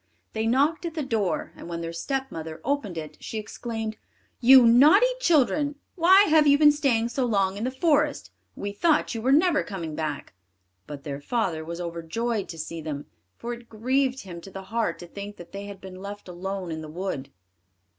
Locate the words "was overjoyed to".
11.63-12.57